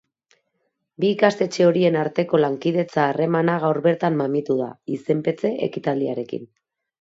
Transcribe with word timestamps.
Bi 1.03 1.09
ikastetxe 1.15 1.67
horien 1.67 1.97
arteko 2.03 2.39
lankidetza-harremana 2.41 3.59
gaur 3.65 3.81
bertan 3.89 4.19
mamitu 4.23 4.57
da, 4.63 4.71
izenpetze 4.97 5.53
ekitaldiarekin. 5.69 6.51